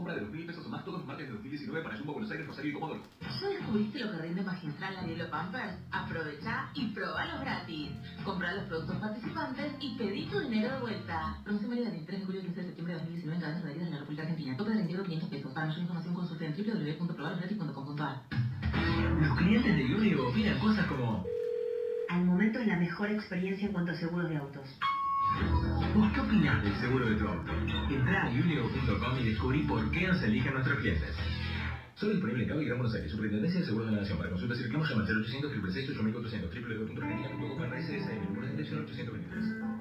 [0.00, 2.46] Compra de 2.000 pesos o más todos los martes de 2019 para Jumbo, Buenos Aires,
[2.46, 3.02] Rosario y Comodoro.
[3.20, 5.74] ¿Ya descubriste lo que rinde magistral la Arielo Pampers?
[5.90, 7.90] Aprovecha y probalo gratis.
[8.24, 11.36] Compra los productos participantes y pedí tu dinero de vuelta.
[11.44, 13.72] Promoción válida del 23 de julio al 15 de septiembre de 2019 en cadenas de
[13.72, 14.56] en la República Argentina.
[14.56, 15.52] Tope de reintegro 500 pesos.
[15.52, 18.22] Para mayor información consulte en www.probalosgratis.com.ar
[19.20, 21.26] Los clientes de Unio opinan cosas como...
[22.08, 24.66] Al momento es la mejor experiencia en cuanto a seguros de autos.
[25.94, 27.50] ¿Vos qué opinás del seguro de tu auto?
[27.88, 31.10] Entrá a unio.com y descubrí por qué nos eligen nuestros clientes.
[31.94, 34.16] Solo disponible en Cabo y Gran Buenos Aires, Superintendencia de Seguros de la Nación.
[34.16, 39.79] Para consultas y reclamos llama al 0800 666 8400 www.argentina.com RSSM, número de atención 823.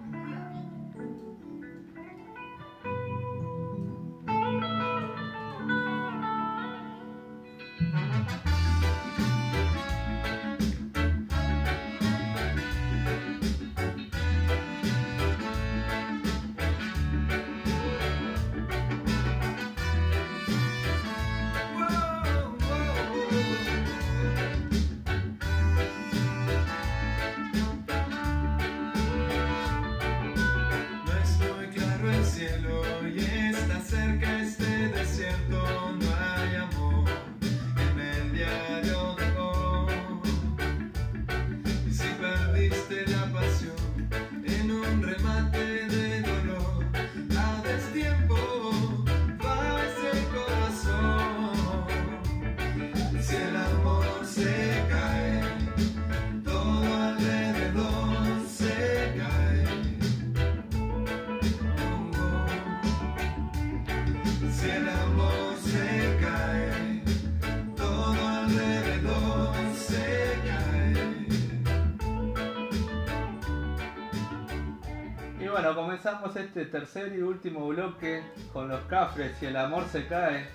[75.40, 80.06] Y bueno, comenzamos este tercer y último bloque con los cafres y el amor se
[80.08, 80.48] cae.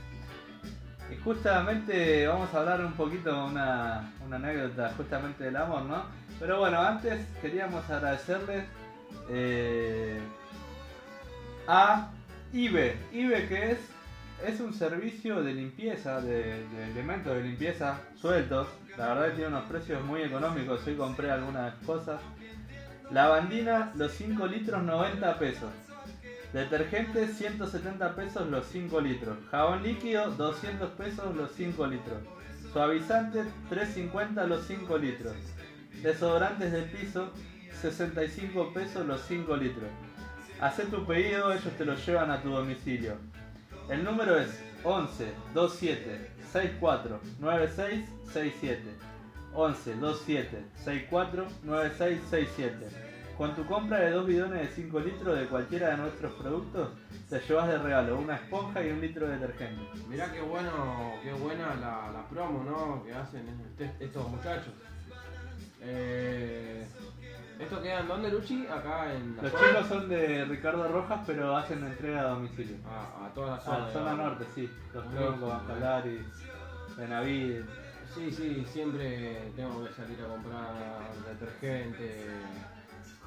[1.11, 6.05] Y justamente vamos a hablar un poquito, una, una anécdota justamente del amor, ¿no?
[6.39, 8.65] Pero bueno, antes queríamos agradecerles
[9.31, 10.21] eh,
[11.67, 12.11] a
[12.53, 12.97] IBE.
[13.13, 13.79] IBE que es,
[14.47, 18.69] es un servicio de limpieza, de, elementos de limpieza sueltos.
[18.97, 22.21] La verdad tiene unos precios muy económicos, hoy compré algunas cosas.
[23.11, 25.71] Lavandina, los 5 litros 90 pesos.
[26.53, 29.37] Detergente 170 pesos los 5 litros.
[29.51, 32.19] Jabón líquido 200 pesos los 5 litros.
[32.73, 35.35] Suavizante 350 los 5 litros.
[36.03, 37.31] Desodorantes de piso
[37.81, 39.91] 65 pesos los 5 litros.
[40.61, 43.19] Haz tu pedido, ellos te lo llevan a tu domicilio.
[43.89, 48.83] El número es 11 27 64 96 67.
[49.53, 52.87] 11 27 64 96 67.
[53.37, 56.91] Con tu compra de dos bidones de 5 litros de cualquiera de nuestros productos,
[57.29, 59.83] te llevas de regalo una esponja y un litro de detergente.
[60.09, 63.05] Mirá qué bueno, qué buena la, la promo, ¿no?
[63.05, 63.45] Que hacen
[63.99, 64.73] estos muchachos.
[65.81, 66.87] Eh,
[67.59, 68.67] ¿Esto queda en dónde, Luchi?
[68.67, 69.69] Acá en la Los zona?
[69.69, 72.77] chicos son de Ricardo Rojas, pero hacen entrega a domicilio.
[72.87, 73.79] Ah, a toda la A zona.
[73.79, 74.25] la zona digamos.
[74.39, 74.71] norte, sí.
[74.93, 76.27] Los troncos, Bancalari,
[76.97, 77.67] Benavides.
[78.15, 80.73] Sí, sí, siempre tengo que salir a comprar
[81.29, 82.27] detergente,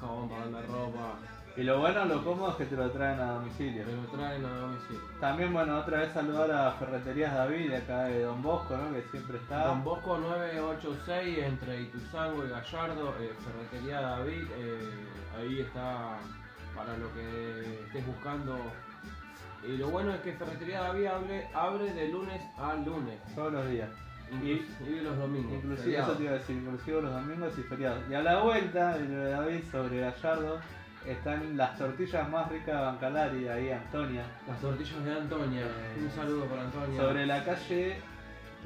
[0.00, 1.18] jabón para la ropa.
[1.58, 3.84] Y lo bueno, lo cómodo es que te lo traen a domicilio.
[3.84, 5.00] Me lo traen a domicilio.
[5.18, 8.92] También, bueno, otra vez saludar a Ferreterías David, acá de Don Bosco, ¿no?
[8.94, 9.66] Que siempre está.
[9.66, 14.90] Don Bosco 986 entre Ituzango y Gallardo, eh, Ferretería David, eh,
[15.36, 16.18] ahí está
[16.76, 18.56] para lo que estés buscando.
[19.66, 23.68] Y lo bueno es que Ferretería David abre, abre de lunes a lunes, Todos los
[23.68, 23.90] días.
[24.30, 25.54] inclusive los domingos.
[25.54, 26.08] Inclusive, feriados.
[26.10, 28.02] eso te iba a decir, inclusive los domingos y feriados.
[28.08, 30.60] Y a la vuelta de David sobre Gallardo
[31.06, 34.24] están las tortillas más ricas de Bancalari, ahí Antonia.
[34.46, 37.00] Las tortillas de Antonia, Eh, un saludo para Antonia.
[37.00, 37.96] Sobre la calle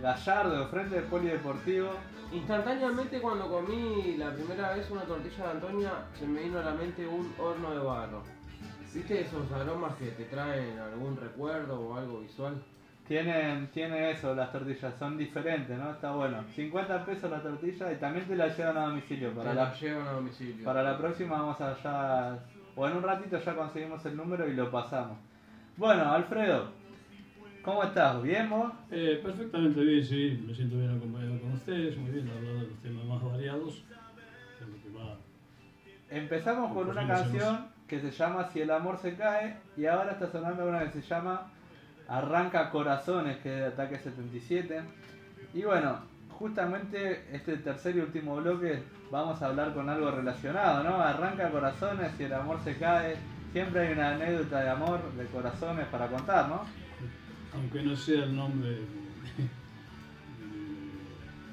[0.01, 1.91] Gallardo, frente del Polideportivo.
[2.33, 6.73] Instantáneamente cuando comí la primera vez una tortilla de Antonia se me vino a la
[6.73, 8.23] mente un horno de barro.
[8.95, 12.63] ¿Viste esos aromas que te traen algún recuerdo o algo visual?
[13.07, 15.91] Tienen, tiene eso, las tortillas son diferentes, ¿no?
[15.91, 16.45] Está bueno.
[16.55, 19.33] 50 pesos la tortilla y también te la llevan a domicilio.
[19.35, 20.65] Para Te la, la llevan a domicilio.
[20.65, 22.39] para la próxima vamos allá,
[22.77, 25.19] o en un ratito ya conseguimos el número y lo pasamos.
[25.77, 26.71] Bueno, Alfredo,
[27.63, 28.23] ¿cómo estás?
[28.23, 28.73] ¿Bien vos?
[28.91, 32.79] Eh, perfectamente bien, sí, me siento bien acompañado con ustedes, muy bien, hablar de los
[32.83, 33.85] temas más variados.
[36.11, 40.31] Empezamos con una canción que se llama Si el amor se cae y ahora está
[40.31, 41.51] sonando una que se llama
[42.09, 44.81] Arranca Corazones, que es de Ataque 77.
[45.55, 45.99] Y bueno,
[46.31, 51.01] justamente este tercer y último bloque vamos a hablar con algo relacionado, ¿no?
[51.01, 53.17] Arranca Corazones, si el amor se cae.
[53.53, 56.63] Siempre hay una anécdota de amor, de corazones para contar, ¿no?
[57.55, 58.79] aunque no sea el nombre.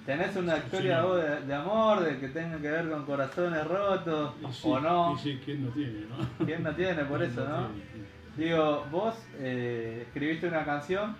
[0.05, 1.07] ¿Tenés una historia sí.
[1.07, 4.79] vos de, de amor, de que tenga que ver con corazones rotos y sí, o
[4.79, 5.13] no?
[5.13, 6.45] Y sí, ¿quién no tiene, no?
[6.45, 7.67] ¿Quién no tiene por ¿Quién eso, no?
[7.67, 7.98] tiene?
[8.39, 11.13] Digo, vos eh, escribiste una canción,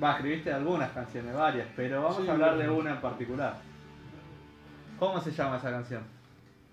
[0.00, 3.56] va, escribiste algunas canciones, varias, pero vamos Sí, a hablar de una en particular.
[4.96, 6.04] ¿Cómo se llama esa canción?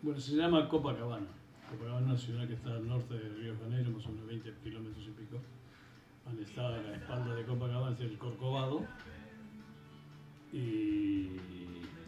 [0.04, 1.26] Bueno, se llama Copacabana.
[1.72, 4.28] Copacabana es una ciudad que está al norte de Río de Janeiro, más o menos
[4.28, 5.38] 20 kilómetros y pico.
[6.24, 8.86] Donde está a la espalda de Copacabana, es el Corcovado.
[10.54, 11.32] Y,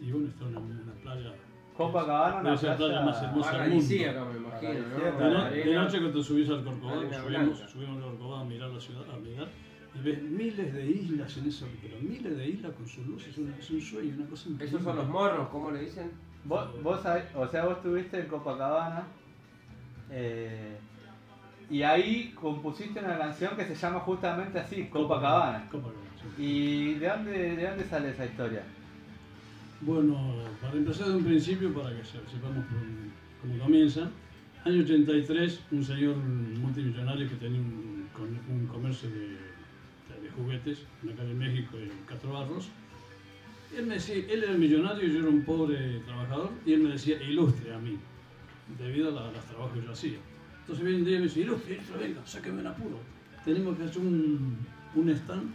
[0.00, 1.34] y bueno, está una, una playa.
[1.76, 3.86] Copacabana, una playa playa- más hermosa del mundo.
[4.32, 4.72] Me imagino.
[4.72, 5.50] De, no- Arena.
[5.50, 9.16] de noche cuando subís al Corcovado, subimos, subimos al Corcovado a mirar la ciudad, a
[9.18, 9.48] mirar,
[9.94, 13.38] y ves miles de islas en eso, pero miles de islas con sus luces, es
[13.38, 14.76] un, es un sueño, una cosa increíble.
[14.78, 16.10] Esos son los morros, ¿cómo le dicen?
[16.44, 19.04] Vos, vos sabés- o sea, vos estuviste en Copacabana
[20.10, 20.76] eh,
[21.70, 25.68] y ahí compusiste una canción que se llama justamente así, Copacabana.
[25.70, 26.42] Copacabana, sí.
[26.42, 28.62] ¿Y de dónde, de dónde sale esa historia?
[29.84, 30.16] Bueno,
[30.60, 32.64] para empezar de un principio, para que se- sepamos
[33.40, 34.08] cómo comienza,
[34.64, 38.06] año 83, un señor multimillonario que tenía un,
[38.48, 39.30] un comercio de,
[40.22, 42.68] de juguetes en la calle México, en Castro Barros,
[43.76, 46.90] él, me decía, él era millonario y yo era un pobre trabajador, y él me
[46.90, 47.96] decía, ilustre a mí,
[48.78, 50.18] debido a los trabajos que yo hacía.
[50.60, 52.98] Entonces viene un día y me dice, ilustre, ilustre, venga, sáqueme un apuro.
[53.44, 54.58] Tenemos que hacer un,
[54.94, 55.50] un stand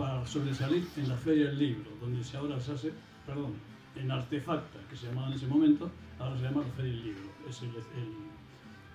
[0.00, 2.90] para sobresalir en la Feria del Libro, donde se ahora se hace,
[3.26, 3.52] perdón,
[3.96, 7.22] en Artefacta, que se llamaba en ese momento, ahora se llama la Feria del Libro.
[7.46, 8.30] Es el, el-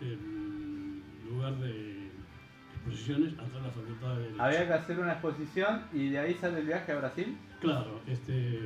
[0.09, 0.99] el
[1.29, 2.09] lugar de
[2.73, 4.41] exposiciones atrás de la Facultad de Derecho.
[4.43, 7.37] Había que hacer una exposición y de ahí sale el viaje a Brasil.
[7.61, 8.59] Claro, este,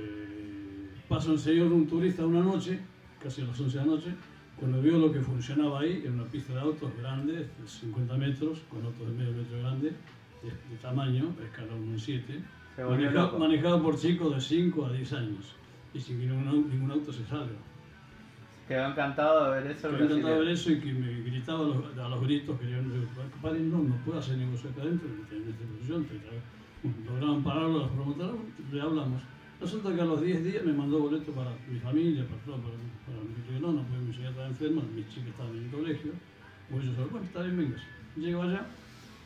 [1.10, 2.80] pasa un señor, un turista una noche,
[3.22, 4.16] casi a las 11 de la noche,
[4.58, 8.60] cuando vio lo que funcionaba ahí, en una pista de autos grande, de 50 metros,
[8.70, 9.92] con autos de medio metro grande,
[10.44, 11.34] de, de tamaño,
[11.98, 12.42] 7,
[12.76, 15.56] Se volvió manejado, manejado por chicos de 5 a 10 años,
[15.94, 17.58] y sin que ningún, ningún auto se salga.
[18.68, 19.88] Quedó encantado de ver eso.
[19.90, 20.52] el Me encantaba ver brasileño.
[20.54, 22.92] eso y que me gritaba a los, a los gritos, querían,
[23.42, 26.08] paren, no, no puedo hacer negocio acá adentro, en esta posición,
[27.06, 28.42] lograban pararlo los promotores,
[28.72, 29.22] le hablamos.
[29.60, 32.76] Resulta que a los 10 días me mandó boleto para mi familia, para todo, para,
[33.06, 35.72] para mi yo no, no puede mi señora estaba enferma, mis chicas estaban en el
[35.72, 36.12] colegio,
[36.70, 37.78] voy yo solo, bueno, está bien, venga.
[38.16, 38.66] Llego allá,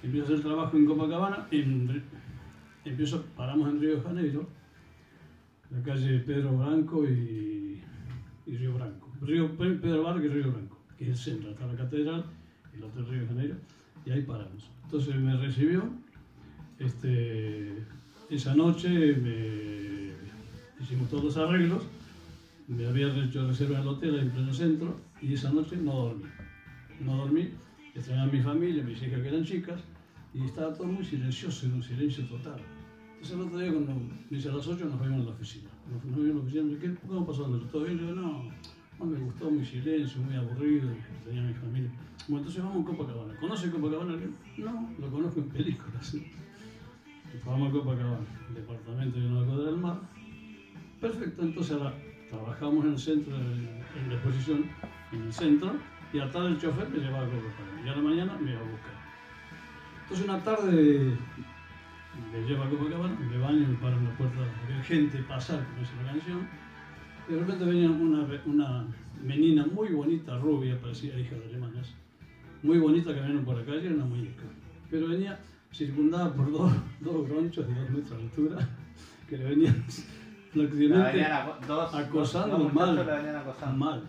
[0.03, 2.03] empiezo a hacer trabajo en Copacabana, en,
[2.85, 4.47] empiezo, paramos en Río Janeiro,
[5.71, 7.81] la calle Pedro Branco y,
[8.45, 9.09] y Río Branco.
[9.21, 12.25] Río, Pe- Pedro Branco y Río Branco, que es el centro, está la catedral,
[12.75, 13.55] el Hotel Río de Janeiro,
[14.05, 14.69] y ahí paramos.
[14.83, 15.83] Entonces me recibió,
[16.79, 17.83] este,
[18.29, 19.15] esa noche
[20.79, 21.83] hicimos todos los arreglos,
[22.67, 26.25] me había hecho reserva en el hotel en pleno centro, y esa noche no dormí.
[27.03, 27.49] No dormí,
[27.95, 29.79] extrañaba mi familia, mis hijas que eran chicas,
[30.33, 32.59] y estaba todo muy silencioso, en un silencio total.
[33.13, 35.69] Entonces el otro día cuando me dice a las 8 nos vemos en la oficina.
[35.91, 37.43] Nos, vimos en la oficina, me dice, ¿qué, ¿cómo pasó?
[37.43, 37.97] ¿Todo bien?
[37.99, 38.43] Yo digo, no,
[38.99, 40.89] no, me gustó mi silencio, muy aburrido,
[41.23, 41.91] tenía mi familia.
[42.27, 43.39] Bueno, entonces vamos a Copacabana.
[43.39, 44.17] ¿Conoce Copacabana?
[44.57, 46.17] No, lo conozco en películas.
[47.45, 49.99] Vamos a Copacabana, departamento de una cuadra del mar.
[50.99, 51.93] Perfecto, entonces ahora
[52.29, 54.65] trabajamos en el centro, en la exposición,
[55.11, 55.75] en el centro,
[56.11, 57.85] y a tarde el chofer me llevaba a Copacabana.
[57.85, 58.92] Y a la mañana me iba a buscar.
[60.03, 61.17] Entonces una tarde
[62.31, 65.65] me lleva a Copacabana, me baño, me paro en la puerta a ver gente pasar,
[65.79, 66.47] dice la canción.
[67.27, 68.87] Y de repente venía una, una
[69.23, 71.93] menina muy bonita, rubia, parecía hija de alemanas,
[72.61, 74.43] muy bonita caminando por la calle, era una muñeca.
[74.91, 75.39] Pero venía
[75.71, 78.69] circundada por dos, dos gronchos de dos metros de altura,
[79.29, 79.85] que le venían
[80.53, 81.25] prácticamente
[81.67, 83.35] dos, acosando dos muchachos mal.
[83.35, 83.77] acosando.
[83.77, 84.03] mal.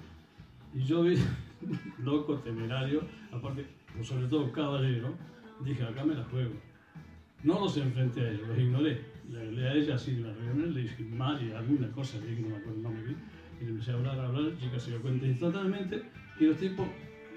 [0.74, 1.16] Y yo vi,
[2.02, 5.14] loco, temerario, aparte, por sobre todo caballero,
[5.60, 6.54] dije, acá me la juego.
[7.42, 9.04] No los enfrenté a ellos, los ignoré.
[9.28, 12.26] Le hablé a ella así de una reunión, le dije mal y alguna cosa, le
[12.26, 13.18] dije no me acuerdo el nombre, bien,
[13.60, 16.02] y le empecé a hablar, a hablar, la chica se dio cuenta instantáneamente,
[16.38, 16.86] y los tipos,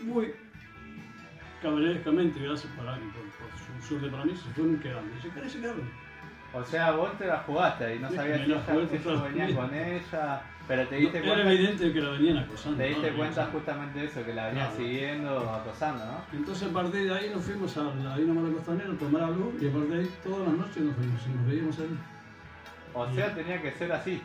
[0.04, 0.34] muy
[1.62, 5.16] caballerescamente, gracias para, por, por su suerte para mí, se fueron quedando.
[5.18, 5.90] Y se quedaron, se quedaron.
[6.54, 8.46] O sea, vos te la jugaste y no Sí, sabías me
[9.00, 12.78] si la venían con ella, pero te diste Era cuenta, evidente que la venían acosando.
[12.78, 13.18] te diste ¿no?
[13.18, 14.84] cuenta justamente eso, que la venían Claro.
[14.84, 16.22] siguiendo, acosando, ¿no?
[16.34, 18.98] Entonces a partir de ahí nos fuimos a la ahí nomás a la costanera a
[18.98, 21.98] tomar algo y a partir de ahí todas las noches nos, fuimos, nos veíamos ahí.
[22.94, 24.20] O sea, tenía que ser así,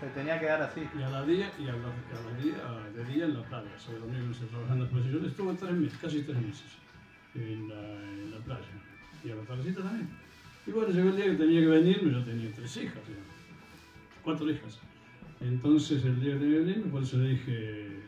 [0.00, 0.88] se tenía que dar así.
[0.98, 3.42] Y a la día y a la, a la día, a- de día en la
[3.44, 3.78] playa.
[3.78, 5.26] Sobre domingo no se trabajando en la exposición.
[5.26, 6.64] Estuve tres meses, casi tres meses
[7.34, 8.66] en la, en la playa.
[9.22, 10.08] Y a la tardecita también.
[10.66, 13.14] Y bueno, llegó el día que tenía que venirme, yo tenía tres hijas, ya.
[14.24, 14.80] cuatro hijas.
[15.44, 18.00] Entonces el día que venirme, por eso le dije,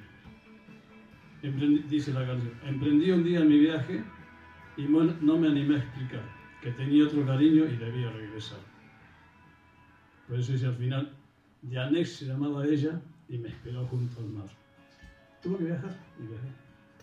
[1.43, 4.03] emprendí- dice la canción, emprendí un día mi viaje
[4.77, 6.37] y no me animé a explicar.
[6.63, 8.59] que tenía otro cariño y debía regresar.
[10.27, 11.13] Por eso hice al final,
[11.71, 14.49] Janek se llamaba ella y me esperó junto al mar.
[15.43, 16.49] Tuvo que viajar y viajé.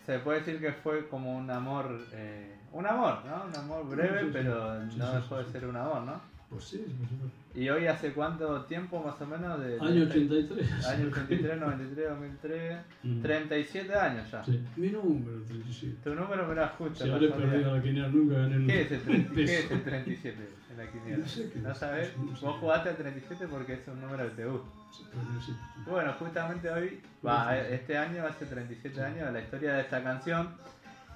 [0.04, 3.44] Se puede decir que fue como un amor, eh, un amor, ¿no?
[3.46, 4.30] Un amor breve, Sí, sí, sí.
[4.34, 6.20] pero no dejó de ser un amor, ¿no?
[6.54, 7.38] Pues sí, supuesto.
[7.56, 9.60] ¿Y hoy hace cuánto tiempo más o menos?
[9.60, 10.86] De, Año 83.
[10.86, 13.22] Año 83, 93, 2003, Mm.
[13.22, 14.44] 37 años ya.
[14.44, 15.96] Sí, mi número, 37.
[16.04, 17.04] Tu número me lo justo.
[17.04, 19.82] Si habré perdido la quiniela, nunca gané un ¿Qué es, el 30 ¿Qué es el
[19.82, 21.16] 37 en la quiniela?
[21.18, 22.16] No sé qué ¿No es, sabes?
[22.18, 22.46] no sé.
[22.46, 24.68] Vos jugaste al 37 porque es un número que te gusta.
[24.92, 25.56] Sí, pero sí.
[25.86, 30.50] Bueno, justamente hoy, va, este año hace 37 años la historia de esta canción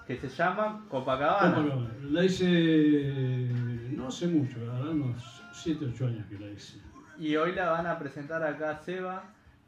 [0.09, 1.55] que se llama Copacabana.
[1.55, 1.91] Copacabana.
[2.11, 3.49] La hice
[3.95, 6.79] no hace mucho, la verdad, unos 7, 8 años que la hice.
[7.19, 9.23] Y hoy la van a presentar acá Seba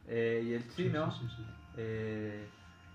[0.09, 1.11] eh, y el chino.
[1.13, 1.43] Sí, sí, sí.
[1.77, 2.47] Eh,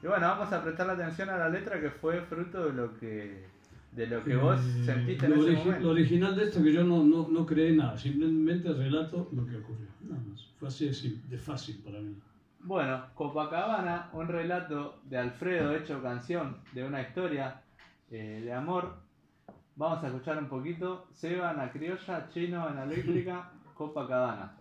[0.04, 3.46] y bueno, vamos a prestar atención a la letra que fue fruto de lo que
[3.92, 5.80] de lo que Eh, vos sentiste en ese momento.
[5.80, 9.56] lo original de esto que yo no, no, no creé nada, simplemente relato lo que
[9.56, 9.88] ocurrió.
[10.02, 10.46] Nada más.
[10.60, 12.14] Fue así de, de fácil para mí.
[12.66, 17.62] Bueno, Copacabana, un relato de Alfredo hecho canción de una historia
[18.10, 18.96] eh, de amor.
[19.76, 21.06] Vamos a escuchar un poquito.
[21.14, 23.52] Seba en la criolla, chino en la eléctrica.
[23.76, 24.58] Copacabana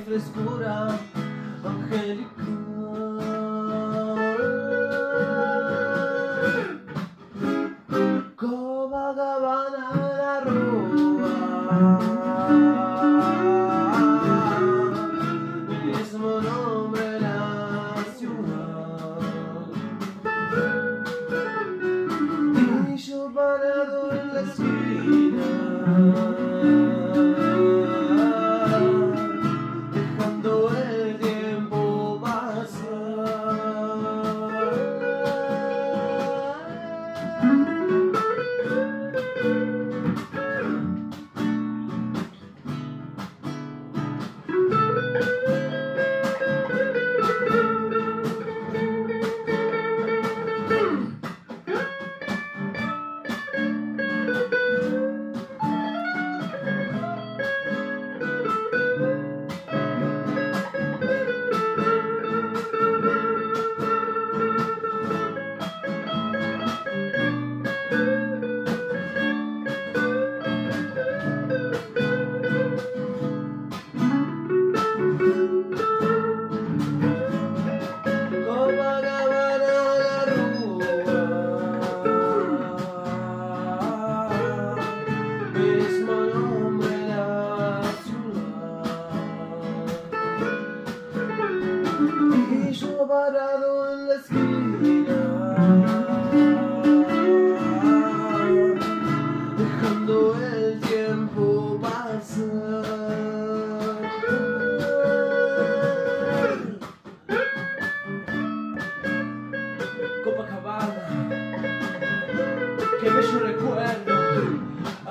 [0.00, 0.98] frescura
[1.64, 2.59] angélica.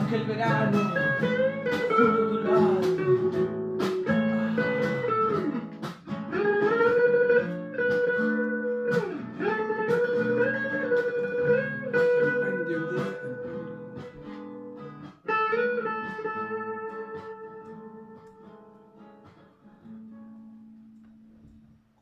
[0.10, 0.80] Aquel verano,
[1.96, 2.82] junto a tu lado.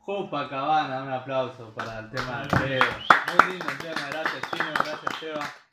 [0.06, 2.86] Copacabana, un aplauso para el tema de Seba.
[3.26, 5.67] Muy lindo el tema, gracias Chino, gracias Seba.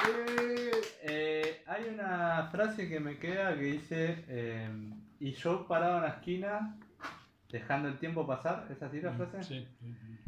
[2.75, 4.69] Frase que me queda que dice, eh,
[5.19, 6.77] y yo parado en la esquina,
[7.49, 9.43] dejando el tiempo pasar, ¿es así la frase?
[9.43, 9.67] Sí.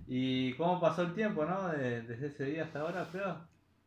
[0.08, 1.68] ¿Y cómo pasó el tiempo, no?
[1.70, 3.38] De- desde ese día hasta ahora, creo.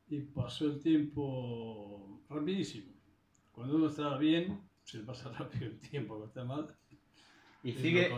[0.08, 2.92] Y pasó el tiempo rapidísimo.
[3.52, 6.14] Cuando uno está bien, se le pasa rápido el tiempo.
[6.18, 6.76] Cuando está mal,
[7.62, 8.10] Y Es sigue,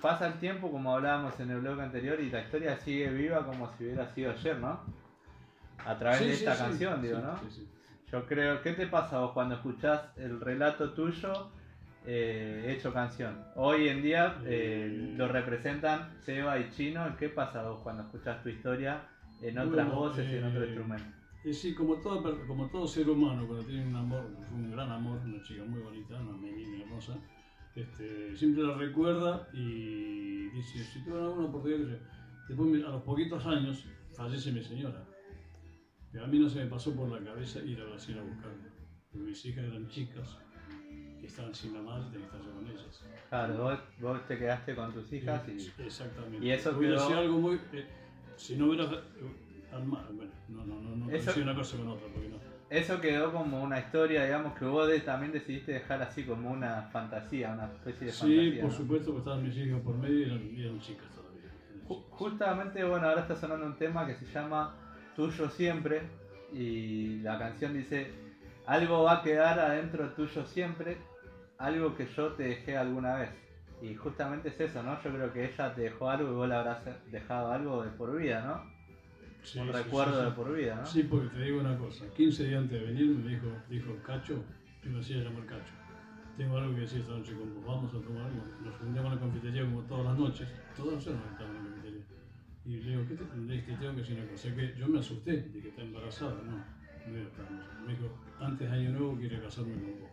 [0.00, 3.70] pasa el tiempo como hablábamos en el blog anterior y la historia sigue viva como
[3.76, 4.80] si hubiera sido ayer, ¿no?
[5.84, 7.81] A través Sí, de esta sí, canción, digo, sí, ¿no?
[8.12, 8.22] Sí, sí.
[8.22, 11.50] Yo creo, ¿qué te pasa vos cuando escuchás el relato tuyo
[12.06, 13.44] eh, hecho canción?
[13.56, 17.16] Hoy en día eh, lo representan Seba y Chino.
[17.18, 19.08] ¿Qué pasa vos cuando escuchás tu historia
[19.40, 21.04] en otras Bueno, voces y en otro eh, instrumento?
[21.38, 25.18] Es decir, como todo, como todo ser humano, cuando tiene un amor, un gran amor,
[25.24, 27.14] una chica muy bonita, una menina hermosa,
[27.74, 32.00] este, siempre la recuerda y dice, si tuve alguna oportunidad, que sé".
[32.48, 35.11] después a los poquitos años fallece mi señora.
[36.12, 38.68] Pero a mí no se me pasó por la cabeza ir a Brasil a buscarla.
[39.10, 40.38] Porque mis hijas eran chicas,
[41.20, 43.04] que estaban sin la madre, tenía que estar con ellas.
[43.28, 45.82] Claro, vos, vos te quedaste con tus hijas y...
[45.82, 46.44] Exactamente.
[46.46, 47.58] y eso quedó- algo muy...
[47.72, 47.86] eh,
[48.36, 48.84] si no hubiera...
[48.84, 52.36] eh, tan mal, bueno, no, no, no, no Eso- una cosa con otra, porque no.
[52.68, 56.82] Eso quedó como una historia, digamos, que vos de- también decidiste dejar así como una
[56.92, 58.60] fantasía, una especie de Sí, fantasía.
[58.62, 58.76] por ¿no?
[58.76, 61.42] supuesto que estaban mis hijas por medio y eran, eran chicas todavía.
[61.44, 61.86] eran.
[62.10, 64.74] Justamente, bueno, ahora está sonando un tema que se llama
[65.16, 66.02] Tuyo Siempre
[66.52, 68.10] y la canción dice,
[68.66, 70.98] algo va a quedar adentro tuyo siempre,
[71.58, 73.30] algo que yo te dejé alguna vez.
[73.80, 75.02] Y justamente es eso, ¿no?
[75.02, 76.78] Yo creo que ella te dejó algo y vos le habrás
[77.10, 78.72] dejado algo de por vida, ¿no?
[79.42, 80.86] Sí, un sí, recuerdo sí, de por vida, ¿no?
[80.86, 82.04] Sí, porque te digo una cosa.
[82.14, 84.44] 15 días antes de venir me dijo, dijo Cacho,
[84.84, 85.72] yo me hacía llamar Cacho.
[86.36, 88.44] Tengo algo que decir esta noche con vos, vamos a tomar algo.
[88.62, 90.48] Nos reunimos en la confitería como todas las noches.
[90.76, 91.40] Todas las noches nos
[92.64, 94.54] Y le digo, ¿qué te, le dije, te tengo que decir una cosa?
[94.54, 96.34] que yo me asusté de que está embarazada.
[96.44, 97.80] No, no iba a estar embarazada.
[97.86, 100.10] Me dijo, antes de año nuevo quiere casarme con vos.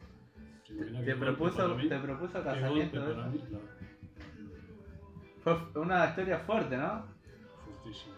[0.66, 1.90] ¿Se imagina Te propuso, mí?
[1.90, 3.00] te propuso casamiento.
[3.32, 3.70] mí, claro.
[5.44, 7.04] Fue una historia fuerte, ¿no?
[7.66, 8.14] Fortísimo.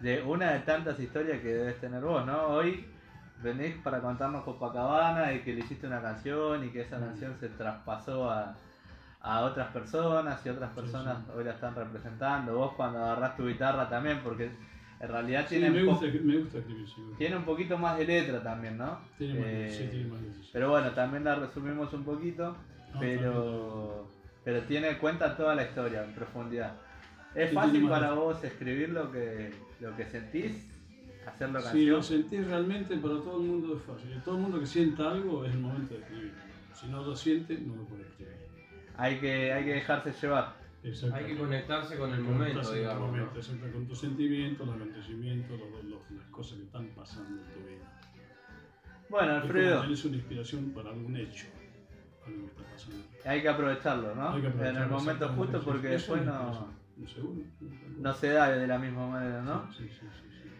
[0.00, 2.46] de una de tantas historias que debes tener vos, ¿no?
[2.48, 2.86] Hoy
[3.42, 7.04] venís para contarnos Copacabana y que le hiciste una canción y que esa Mm.
[7.04, 8.56] canción se traspasó a,
[9.22, 11.32] a otras personas y otras personas sí.
[11.36, 12.54] hoy la están representando.
[12.56, 14.50] Vos cuando agarrás tu guitarra también, porque
[15.00, 18.76] en realidad Sí, tiene, me gusta, gusta escribir, tiene un poquito más de letra también,
[18.78, 18.98] ¿no?
[19.18, 20.46] Tiene más, Eh, sí, tiene más letras.
[20.52, 22.56] Pero bueno, también la resumimos un poquito,
[22.94, 24.08] No, pero,
[24.44, 26.74] pero tiene cuenta toda la historia en profundidad.
[27.34, 28.14] ¿Es fácil para letra.
[28.14, 30.66] vos escribir lo que, lo que sentís?
[31.26, 31.90] ¿Hacerlo Si canción?
[31.90, 34.22] lo sentís realmente, para todo el mundo es fácil.
[34.24, 36.32] Todo el mundo que sienta algo es el momento de escribir.
[36.74, 38.34] Si no lo siente, no lo puede escribir.
[39.00, 40.54] Hay que, hay que dejarse llevar.
[41.12, 43.06] Hay que conectarse con el momento, conectarse con el digamos.
[43.08, 43.40] momento, ¿no?
[43.40, 47.60] exacto, con tus sentimientos, los acontecimientos, los- los- las cosas que están pasando en tu
[47.66, 48.00] vida.
[49.08, 51.46] Bueno, Alfredo, tenés una inspiración para algún hecho,
[52.26, 52.96] algo que está pasando.
[53.24, 54.28] hay que aprovecharlo, ¿no?
[54.30, 56.68] Hay que en el aprovecharlo, momento justo porque después es no.
[57.06, 57.40] Seguro.
[57.98, 59.72] no se da de la misma manera, ¿no?
[59.72, 60.50] Sí, sí, sí, sí.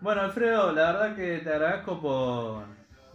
[0.00, 2.64] Bueno, Alfredo, la verdad que te agradezco por...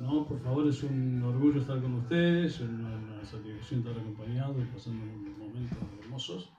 [0.02, 4.60] No, por favor, es un orgullo estar con ustedes, es una, una satisfacción estar acompañado
[4.60, 6.50] y pasando unos momentos hermosos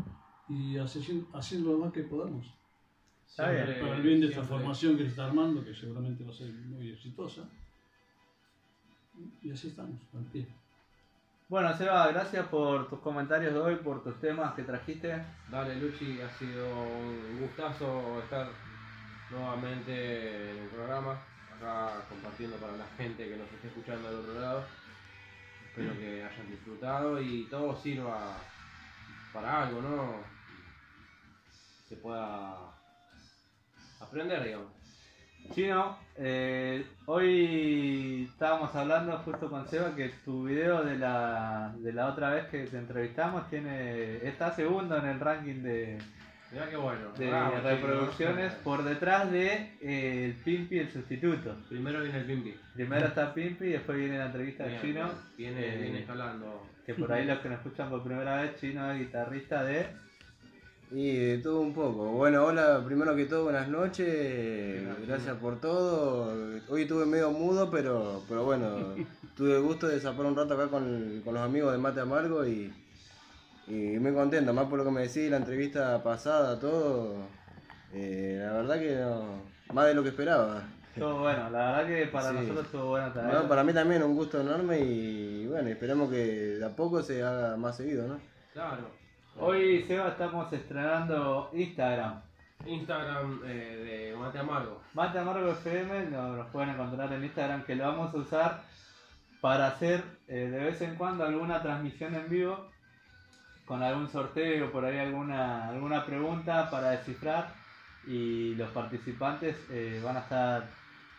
[0.48, 2.46] y haci- haciendo lo más que podamos.
[3.26, 6.34] Siempre- Para el bien de esta formación que se está armando, que seguramente va a
[6.34, 7.48] ser muy exitosa.
[9.42, 10.46] Y así estamos, al pie.
[11.48, 15.22] Bueno, Seba, gracias por tus comentarios de hoy, por tus temas que trajiste.
[15.50, 18.48] Dale, Luchi, ha sido un gustazo estar
[19.30, 21.20] nuevamente en el programa,
[22.08, 24.64] compartiendo para la gente que nos esté escuchando del otro lado.
[25.68, 28.36] Espero que hayan disfrutado y todo sirva
[29.32, 30.14] para algo, ¿no?
[31.88, 32.58] Se pueda
[34.00, 34.72] aprender, digamos.
[35.54, 42.06] Chino, eh, hoy estábamos hablando justo con Seba que tu video de la, de la
[42.06, 45.98] otra vez que te entrevistamos tiene está segundo en el ranking de,
[46.52, 47.12] Mirá qué bueno.
[47.16, 47.62] de chicos.
[47.62, 51.56] reproducciones por detrás de eh, el Pimpi el sustituto.
[51.70, 52.54] Primero viene el Pimpi.
[52.74, 55.10] Primero está Pimpi y después viene la entrevista de Chino.
[55.38, 56.66] Viene, eh, viene escalando.
[56.84, 59.86] Que por ahí los que nos escuchan por primera vez, Chino es guitarrista de...
[60.90, 62.10] Y de todo un poco.
[62.10, 64.84] Bueno, hola, primero que todo, buenas noches.
[65.06, 66.34] Gracias por todo.
[66.68, 68.94] Hoy estuve medio mudo, pero, pero bueno,
[69.34, 72.46] tuve el gusto de zapar un rato acá con, con los amigos de Mate Amargo
[72.46, 72.70] y,
[73.66, 77.16] y muy contento, más por lo que me decís, la entrevista pasada, todo.
[77.94, 79.42] Eh, la verdad que no,
[79.74, 80.62] más de lo que esperaba.
[80.94, 82.34] Estuvo bueno, la verdad que para Sí.
[82.36, 83.32] nosotros estuvo bueno también.
[83.34, 86.16] Bueno, para mí también un gusto enorme y bueno, esperemos que
[86.58, 88.20] de a poco se haga más seguido, ¿no?
[88.52, 88.90] Claro.
[89.38, 92.20] Hoy, Seba, estamos estrenando Instagram.
[92.66, 94.82] Instagram eh, de Mate Amargo.
[94.94, 98.62] Mate Amargo FM, lo- nos pueden encontrar en Instagram, que lo vamos a usar
[99.40, 102.68] para hacer eh, de vez en cuando alguna transmisión en vivo
[103.72, 107.54] con algún sorteo, por ahí alguna, alguna pregunta para descifrar
[108.06, 110.68] y los participantes eh, van a estar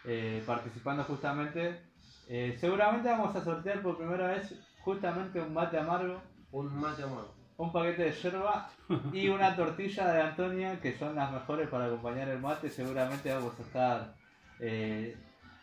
[0.05, 1.81] eh, participando justamente.
[2.29, 7.33] Eh, seguramente vamos a sortear por primera vez justamente un mate amargo, Un Mate Amargo.
[7.57, 8.69] un paquete de yerba
[9.11, 12.69] y una tortilla de Antonia que son las mejores para acompañar el mate.
[12.69, 14.13] Seguramente vamos a estar
[14.59, 15.17] eh,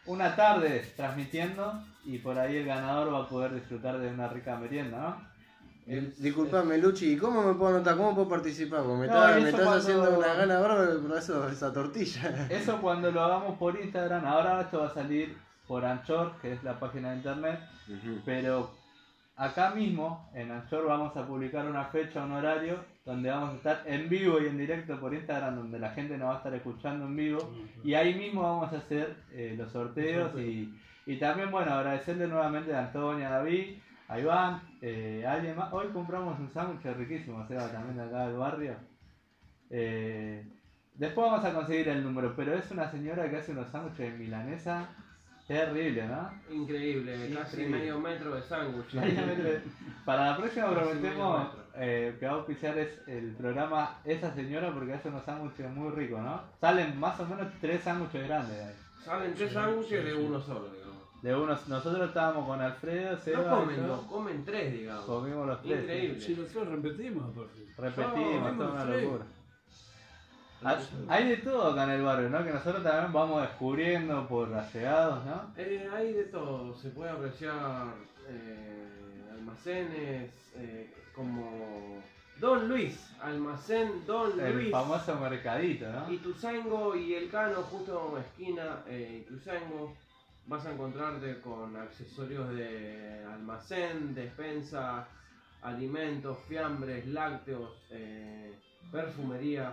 [0.06, 4.56] una tarde transmitiendo y por ahí el ganador va a poder disfrutar de una rica
[4.56, 5.29] merienda, ¿no?
[5.86, 7.96] Disculpame, Luchi, ¿y cómo me puedo anotar?
[7.96, 8.80] ¿Cómo puedo participar?
[8.82, 12.46] Porque me, No, está- me estás cuando- haciendo una gana bárbara eso, esa tortilla.
[12.50, 16.62] Eso cuando lo hagamos por Instagram, ahora esto va a salir por Anchor, que es
[16.64, 17.60] la página de internet,
[18.24, 18.70] pero
[19.36, 23.82] acá mismo en Anchor vamos a publicar una fecha, un horario, donde vamos a estar
[23.86, 27.06] en vivo y en directo por Instagram, donde la gente nos va a estar escuchando
[27.06, 30.72] en vivo, y ahí mismo vamos a hacer eh, los sorteos y,
[31.06, 33.78] y también, bueno, agradecerle nuevamente a Antonia, a David,
[34.10, 35.72] a Iván, eh, alguien más.
[35.72, 38.74] Hoy compramos un sándwich riquísimo, Seba, también de acá del barrio.
[39.70, 40.44] Eh,
[40.94, 44.18] después vamos a conseguir el número, pero es una señora que hace unos sándwiches de
[44.18, 44.88] milanesa
[45.46, 46.28] terrible, ¿no?
[46.50, 47.78] Increíble, casi Increíble.
[47.78, 48.96] medio metro de sándwich.
[50.04, 54.92] Para la próxima prometemos eh, que va a auspiciar es el programa esa señora porque
[54.94, 56.42] hace unos sándwiches muy ricos, ¿no?
[56.60, 58.74] Salen más o menos tres sándwiches grandes de ahí.
[59.04, 60.79] Salen tres sándwiches de uno solo, digamos.
[61.22, 65.04] De unos, nosotros estábamos con Alfredo, Seba, No comen dos, comen tres, digamos.
[65.04, 65.80] comimos los tres.
[65.82, 66.20] Increíble.
[66.20, 67.66] Si nosotros repetimos, aparte.
[67.76, 69.02] Repetimos, No, toda una sí.
[69.02, 69.24] locura.
[71.08, 72.44] Hay de todo acá en el barrio, ¿no?
[72.44, 75.52] Que nosotros también vamos descubriendo por allegados, ¿no?
[75.56, 77.94] Eh, hay de todo, se puede apreciar
[78.28, 82.02] eh, almacenes eh, como
[82.38, 84.70] Don Luis, almacén Don El Luis.
[84.70, 86.12] famoso mercadito, ¿no?
[86.12, 89.94] Ituzaingo y El Cano, justo esquina eh, Ituzaingo,
[90.46, 95.06] vas a encontrarte con accesorios de almacén, despensa,
[95.62, 98.52] alimentos, fiambres, lácteos, eh,
[98.90, 99.72] perfumería.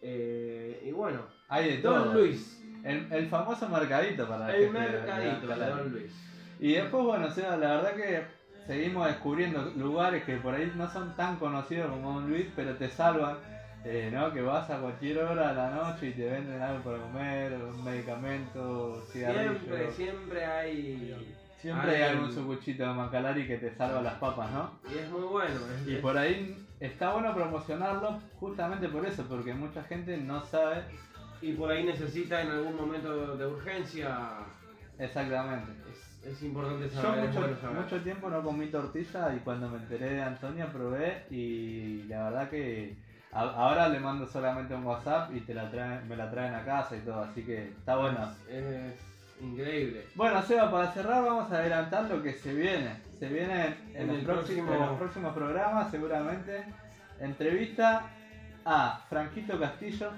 [0.00, 2.14] eh, y bueno, Hay de Don todo.
[2.14, 6.12] Luis, El, el famoso mercadito para el mercadito de- de de- Don Luis.
[6.60, 8.22] Y después, bueno, o sea, la verdad que
[8.66, 12.88] seguimos descubriendo lugares que por ahí no son tan conocidos como Don Luis, pero te
[12.88, 13.38] salvan,
[13.90, 14.32] eh, ¿no?
[14.32, 17.82] Que vas a cualquier hora de la noche y te venden algo para comer, un
[17.84, 19.52] medicamento, cigarrillo.
[19.58, 21.34] Siempre, siempre hay.
[21.58, 24.78] Siempre hay hay- algún sucuchito de Macalari que te salva las papas, ¿no?
[24.94, 25.54] Y es muy bueno.
[25.74, 30.82] es- Y por ahí está bueno promocionarlo justamente por eso, porque mucha gente no sabe
[31.42, 34.18] y por ahí necesita en algún momento de urgencia.
[34.98, 35.72] exactamente.
[35.90, 37.24] Es, es importante Yo saber.
[37.24, 37.76] es mucho, bueno saber.
[37.80, 42.50] mucho tiempo no comí tortilla y cuando me enteré de Antonia probé y la verdad
[42.50, 42.96] que
[43.32, 46.64] a- ahora le mando solamente un WhatsApp y te la traen, me la traen a
[46.64, 48.32] casa y todo, así que está bueno.
[48.48, 48.94] Es
[49.40, 50.06] increíble.
[50.14, 53.00] Bueno, Seba, para cerrar vamos a adelantar lo que se viene.
[53.18, 56.64] Se viene en, el próximos, próximo- en los próximos programas seguramente.
[57.20, 58.04] Entrevista
[58.64, 60.10] a Franquito Castillo,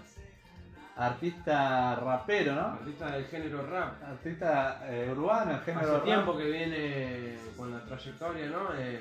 [0.97, 2.67] artista rapero, ¿no?
[2.73, 4.03] Artista del género rap.
[4.03, 6.05] Artista eh, urbano, en género Hace rap.
[6.05, 8.69] tiempo que viene con la trayectoria, ¿no?
[8.79, 9.01] Eh,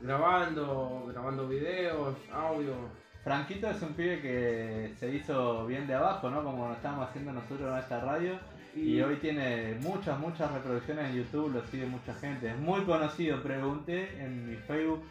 [0.00, 2.74] grabando, grabando videos, audio.
[3.22, 6.42] Franquito es un pibe que se hizo bien de abajo, ¿no?
[6.42, 8.38] Como lo estamos haciendo nosotros en esta radio.
[8.74, 12.48] Y, Y- hoy tiene muchas, muchas reproducciones en YouTube, lo sigue mucha gente.
[12.50, 15.04] Es muy conocido, pregunté en mi Facebook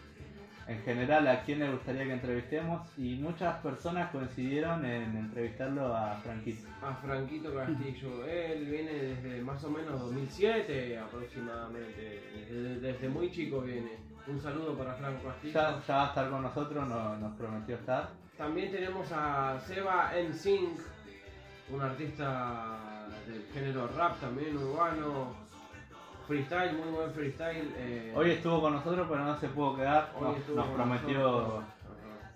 [0.69, 6.15] en general a quién le gustaría que entrevistemos y muchas personas coincidieron en entrevistarlo a
[6.17, 6.67] Franquito.
[6.81, 8.25] A Franquito Castillo.
[8.25, 12.21] Él viene desde más o menos 2007 aproximadamente.
[12.49, 13.97] Desde, desde muy chico viene.
[14.27, 15.53] Un saludo para Franco Castillo.
[15.53, 18.09] Ya, ya va a estar con nosotros, no- nos prometió estar.
[18.37, 20.79] También tenemos a Seba NSYNC,
[21.71, 25.33] un artista del género rap también, urbano,
[26.33, 27.73] freestyle, muy buen freestyle.
[27.75, 30.11] eh, Hoy estuvo con nosotros, pero no se pudo quedar.
[30.15, 31.63] hoy Nos, estuvo nos con prometió nosotros.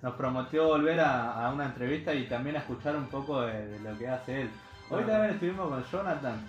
[0.02, 3.80] Nos prometió volver a, a una entrevista y también a escuchar un poco de, de
[3.92, 4.50] lo que hace él.
[4.90, 5.08] Hoy Claro.
[5.14, 6.42] también estuvimos con Jonathan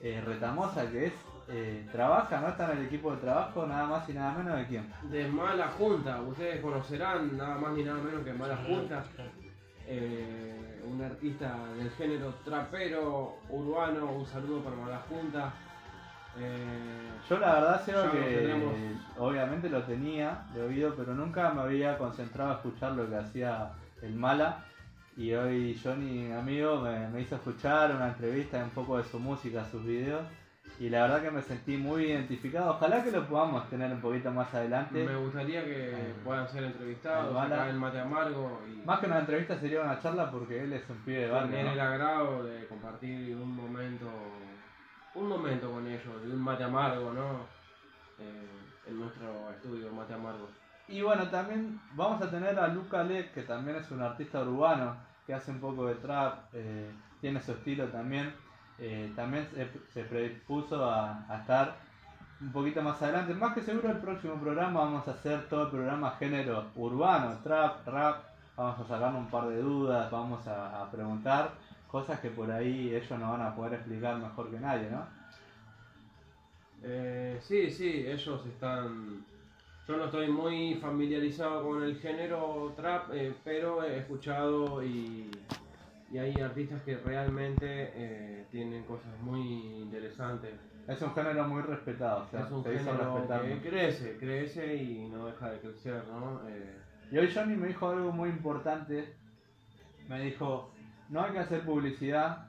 [0.00, 1.12] eh, Retamosa, que es
[1.48, 4.66] eh, trabaja, no está en el equipo de trabajo, nada más y nada menos de
[4.66, 4.92] quién.
[5.10, 9.04] De Mala Junta, ustedes conocerán nada más ni nada menos que Mala Junta,
[9.86, 15.52] eh, un artista del género trapero, urbano, un saludo para Mala Junta.
[16.38, 21.50] Eh, Yo la verdad Seba, Ya lo que obviamente lo tenía de oído, pero nunca
[21.52, 23.70] me había concentrado a escuchar lo que hacía
[24.02, 24.64] el Mala.
[25.16, 29.18] Y hoy Johnny, mi amigo, me, me hizo escuchar una entrevista, un poco de su
[29.20, 30.22] música, sus videos.
[30.80, 32.70] y la verdad que me sentí muy identificado.
[32.72, 35.04] Ojalá que lo podamos tener un poquito más adelante.
[35.04, 37.54] Me gustaría que puedan ser entrevistados Albala.
[37.62, 40.82] acá en Mate Amargo y Más que una entrevista sería una charla porque él es
[40.90, 41.62] un pibe de barrio.
[41.62, 41.70] ¿no?
[41.72, 44.06] el agrado de compartir un momento
[45.14, 47.54] un momento con ellos, de un mate amargo, ¿no?
[48.18, 50.48] Eh, en nuestro estudio Mate Amargo.
[50.88, 54.96] Y bueno, también vamos a tener a Luca Le, que también es un artista urbano,
[55.26, 58.34] que hace un poco de trap, eh, tiene su estilo también.
[58.78, 61.76] Eh, también se, se predispuso a, estar
[62.40, 63.32] un poquito más adelante.
[63.34, 67.86] Más que seguro el próximo programa vamos a hacer todo el programa género urbano, trap,
[67.86, 68.24] rap.
[68.56, 71.50] Vamos a sacar un par de dudas, vamos a preguntar
[71.94, 75.06] cosas que por ahí ellos nos van a poder explicar mejor que nadie, ¿no?
[76.82, 79.24] Eh, sí, sí, ellos están.
[79.86, 85.30] Yo no estoy muy familiarizado con el género trap, eh, pero he escuchado y,
[86.10, 89.42] y hay artistas que realmente eh, tienen cosas muy
[89.84, 90.52] interesantes.
[90.88, 95.08] Es un género muy respetado, o sea, es un se género que crece, crece y
[95.10, 96.40] no deja de crecer, ¿no?
[96.48, 96.76] Eh,
[97.12, 99.14] Y hoy Johnny me dijo algo muy importante.
[100.08, 100.73] Me dijo,
[101.14, 102.48] no hay que hacer publicidad,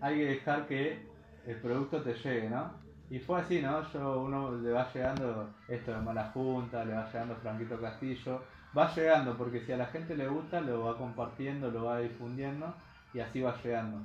[0.00, 1.06] hay que dejar que
[1.46, 2.72] el producto te llegue, ¿no?
[3.10, 3.88] Y fue así, ¿no?
[3.92, 8.42] Yo, uno le va llegando esto de Mala Junta, le va llegando Franquito Castillo,
[8.76, 12.74] va llegando porque si a la gente le gusta lo va compartiendo, lo va difundiendo
[13.14, 14.04] y así va llegando.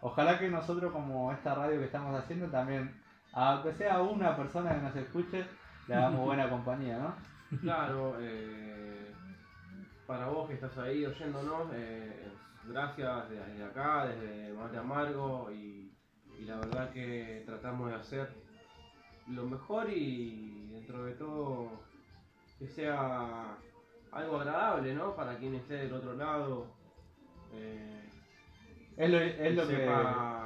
[0.00, 2.90] Ojalá que nosotros como esta radio que estamos haciendo también,
[3.34, 5.44] aunque sea una persona que nos escuche,
[5.88, 7.58] le hagamos buena compañía, ¿no?
[7.60, 9.12] Claro, eh,
[10.06, 12.30] para vos que estás ahí oyéndonos, eh,
[12.66, 15.92] gracias desde acá, desde Mate Amargo, y,
[16.38, 18.32] y la verdad que tratamos de hacer
[19.28, 21.82] lo mejor y dentro de todo
[22.58, 23.56] que sea
[24.12, 25.14] algo agradable, ¿no?
[25.16, 26.66] Para quien esté del otro lado.
[27.52, 28.08] eh,
[28.96, 29.84] Es lo, es, lo que,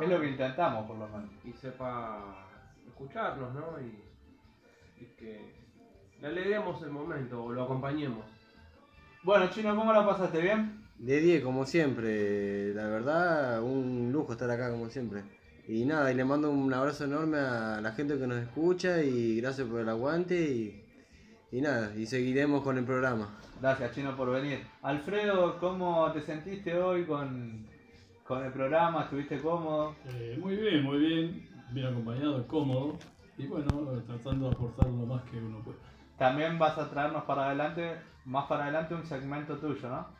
[0.00, 1.30] es lo que intentamos, por lo menos.
[1.44, 2.46] y sepa
[2.86, 3.80] escucharnos, ¿no?
[3.80, 4.02] Y,
[5.02, 5.54] y que
[6.20, 8.24] le alegremos el momento o lo acompañemos.
[9.22, 10.40] Bueno, Chino, ¿cómo la pasaste?
[10.40, 10.87] ¿Bien?
[10.98, 12.74] De 10, como siempre.
[12.74, 15.22] La verdad, un lujo estar acá, como siempre.
[15.68, 19.40] Y nada, y le mando un abrazo enorme a la gente que nos escucha y
[19.40, 20.82] gracias por el aguante y,
[21.52, 23.38] y nada, y seguiremos con el programa.
[23.60, 24.60] Gracias, Chino, por venir.
[24.80, 27.66] Alfredo, ¿cómo te sentiste hoy con,
[28.24, 29.04] con el programa?
[29.04, 29.94] ¿Estuviste cómodo?
[30.06, 32.98] Eh, muy bien, muy bien, bien acompañado, cómodo
[33.36, 33.66] y bueno,
[34.06, 35.78] tratando de aportar lo más que uno pueda.
[36.16, 40.17] También vas a traernos para adelante, más para adelante, un segmento tuyo, ¿no?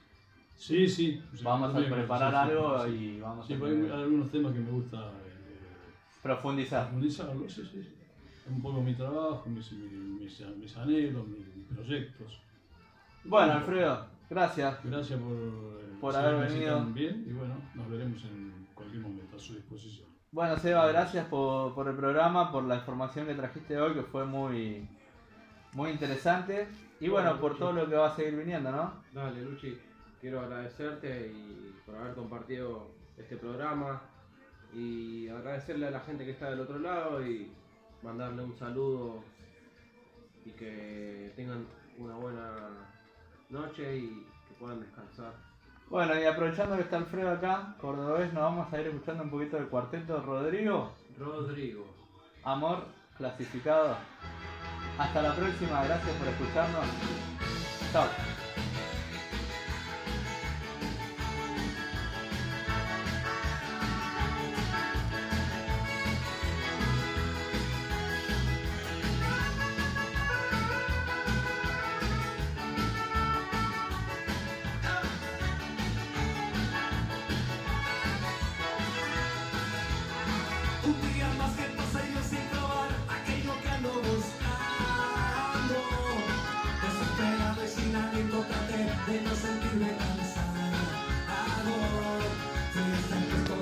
[0.58, 1.22] Sí, sí.
[1.42, 2.90] Vamos a preparar algo sí.
[2.90, 5.92] y vamos Sí, a hay algunos temas que me gusta eh,
[6.22, 6.84] profundizar.
[6.88, 7.94] profundizarlo, sí, sí.
[8.50, 12.40] Un poco mi trabajo, mis, mis, mis, mis anhelos, mis proyectos.
[13.24, 14.78] Bueno, Alfredo, gracias.
[14.82, 16.84] Gracias por, eh, Por haber venido.
[16.86, 20.08] Bien y bueno, nos veremos en cualquier momento a su disposición.
[20.32, 24.24] Bueno, Seba, gracias por, por el programa, por la información que trajiste hoy, que fue
[24.26, 24.86] muy,
[25.72, 26.68] muy interesante.
[27.00, 27.60] Y bueno, Bueno, por Luchi.
[27.60, 28.92] todo lo que va a seguir viniendo, ¿no?
[29.12, 29.78] Dale, Luchi,
[30.20, 34.02] quiero agradecerte y por haber compartido este programa
[34.72, 37.50] y agradecerle a la gente que está del otro lado y
[38.02, 39.24] mandarle un saludo
[40.44, 41.66] y que tengan
[41.98, 42.54] una buena
[43.50, 45.32] noche y que puedan descansar.
[45.88, 49.56] Bueno, y aprovechando que está Alfredo acá, cordobés, nos vamos a ir escuchando un poquito
[49.56, 50.92] del cuarteto Rodrigo.
[51.18, 51.86] Rodrigo.
[52.44, 52.84] Amor
[53.16, 53.96] clasificado.
[54.98, 56.86] Hasta la próxima, gracias por escucharnos.
[57.92, 58.27] Chao.